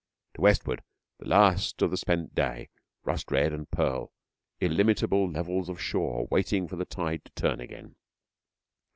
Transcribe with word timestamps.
To 0.33 0.41
westward; 0.41 0.81
the 1.19 1.27
last 1.27 1.83
of 1.83 1.91
the 1.91 1.95
spent 1.95 2.33
day 2.33 2.69
rust 3.03 3.29
red 3.29 3.53
and 3.53 3.69
pearl, 3.69 4.11
illimitable 4.59 5.29
levels 5.29 5.69
of 5.69 5.79
shore 5.79 6.25
waiting 6.31 6.67
for 6.67 6.75
the 6.75 6.85
tide 6.85 7.23
to 7.25 7.31
turn 7.33 7.59
again. 7.59 7.93